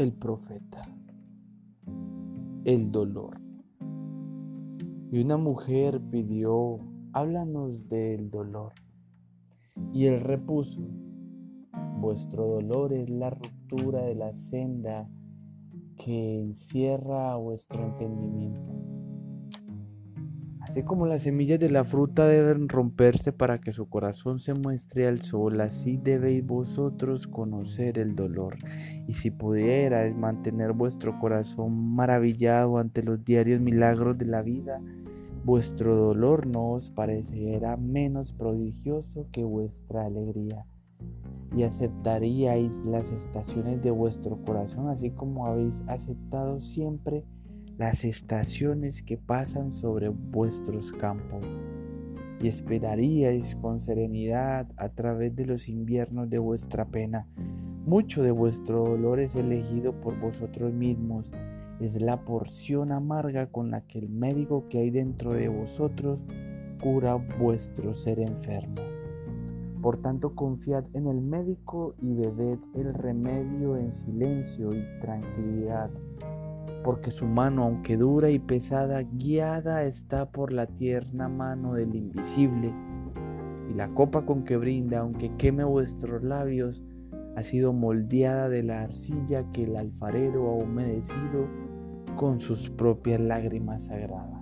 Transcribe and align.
el 0.00 0.14
profeta, 0.14 0.88
el 2.64 2.90
dolor. 2.90 3.38
Y 5.12 5.20
una 5.20 5.36
mujer 5.36 6.00
pidió, 6.10 6.78
háblanos 7.12 7.86
del 7.88 8.30
dolor. 8.30 8.72
Y 9.92 10.06
él 10.06 10.20
repuso, 10.20 10.80
vuestro 11.98 12.46
dolor 12.46 12.94
es 12.94 13.10
la 13.10 13.28
ruptura 13.28 14.02
de 14.02 14.14
la 14.14 14.32
senda 14.32 15.06
que 15.96 16.40
encierra 16.40 17.36
vuestro 17.36 17.84
entendimiento. 17.84 18.79
Así 20.70 20.84
como 20.84 21.04
las 21.04 21.22
semillas 21.22 21.58
de 21.58 21.68
la 21.68 21.82
fruta 21.82 22.28
deben 22.28 22.68
romperse 22.68 23.32
para 23.32 23.60
que 23.60 23.72
su 23.72 23.88
corazón 23.88 24.38
se 24.38 24.54
muestre 24.54 25.08
al 25.08 25.20
sol, 25.20 25.60
así 25.60 25.96
debéis 25.96 26.46
vosotros 26.46 27.26
conocer 27.26 27.98
el 27.98 28.14
dolor. 28.14 28.56
Y 29.08 29.14
si 29.14 29.32
pudierais 29.32 30.14
mantener 30.14 30.72
vuestro 30.72 31.18
corazón 31.18 31.96
maravillado 31.96 32.78
ante 32.78 33.02
los 33.02 33.24
diarios 33.24 33.60
milagros 33.60 34.16
de 34.16 34.26
la 34.26 34.42
vida, 34.42 34.80
vuestro 35.44 35.96
dolor 35.96 36.46
no 36.46 36.70
os 36.70 36.88
parecerá 36.88 37.76
menos 37.76 38.32
prodigioso 38.32 39.26
que 39.32 39.42
vuestra 39.42 40.06
alegría. 40.06 40.64
Y 41.52 41.64
aceptaríais 41.64 42.70
las 42.84 43.10
estaciones 43.10 43.82
de 43.82 43.90
vuestro 43.90 44.36
corazón, 44.44 44.88
así 44.88 45.10
como 45.10 45.48
habéis 45.48 45.82
aceptado 45.88 46.60
siempre 46.60 47.24
las 47.80 48.04
estaciones 48.04 49.00
que 49.00 49.16
pasan 49.16 49.72
sobre 49.72 50.10
vuestros 50.10 50.92
campos 50.92 51.42
y 52.38 52.46
esperaríais 52.46 53.56
con 53.56 53.80
serenidad 53.80 54.70
a 54.76 54.90
través 54.90 55.34
de 55.34 55.46
los 55.46 55.66
inviernos 55.66 56.28
de 56.28 56.38
vuestra 56.38 56.84
pena. 56.84 57.26
Mucho 57.86 58.22
de 58.22 58.32
vuestro 58.32 58.84
dolor 58.84 59.18
es 59.18 59.34
elegido 59.34 59.98
por 59.98 60.20
vosotros 60.20 60.74
mismos, 60.74 61.32
es 61.80 61.98
la 62.02 62.22
porción 62.22 62.92
amarga 62.92 63.46
con 63.46 63.70
la 63.70 63.80
que 63.80 63.98
el 63.98 64.10
médico 64.10 64.68
que 64.68 64.80
hay 64.80 64.90
dentro 64.90 65.32
de 65.32 65.48
vosotros 65.48 66.22
cura 66.82 67.14
vuestro 67.14 67.94
ser 67.94 68.20
enfermo. 68.20 68.82
Por 69.80 69.96
tanto, 70.02 70.34
confiad 70.34 70.84
en 70.92 71.06
el 71.06 71.22
médico 71.22 71.94
y 71.98 72.12
bebed 72.12 72.58
el 72.74 72.92
remedio 72.92 73.78
en 73.78 73.94
silencio 73.94 74.74
y 74.74 74.84
tranquilidad 75.00 75.90
porque 76.82 77.10
su 77.10 77.26
mano, 77.26 77.64
aunque 77.64 77.96
dura 77.96 78.30
y 78.30 78.38
pesada, 78.38 79.02
guiada 79.02 79.84
está 79.84 80.30
por 80.30 80.52
la 80.52 80.66
tierna 80.66 81.28
mano 81.28 81.74
del 81.74 81.94
invisible, 81.94 82.74
y 83.70 83.74
la 83.74 83.88
copa 83.94 84.26
con 84.26 84.44
que 84.44 84.56
brinda, 84.56 85.00
aunque 85.00 85.34
queme 85.36 85.64
vuestros 85.64 86.22
labios, 86.22 86.82
ha 87.36 87.42
sido 87.42 87.72
moldeada 87.72 88.48
de 88.48 88.62
la 88.62 88.82
arcilla 88.82 89.44
que 89.52 89.64
el 89.64 89.76
alfarero 89.76 90.48
ha 90.48 90.54
humedecido 90.54 91.48
con 92.16 92.40
sus 92.40 92.68
propias 92.70 93.20
lágrimas 93.20 93.86
sagradas. 93.86 94.39